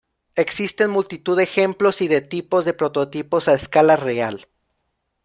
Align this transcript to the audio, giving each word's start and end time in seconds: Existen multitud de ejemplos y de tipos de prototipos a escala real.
Existen 0.35 0.89
multitud 0.89 1.37
de 1.37 1.43
ejemplos 1.43 2.01
y 2.01 2.07
de 2.07 2.21
tipos 2.21 2.65
de 2.65 2.73
prototipos 2.73 3.47
a 3.47 3.53
escala 3.53 3.95
real. 3.97 4.47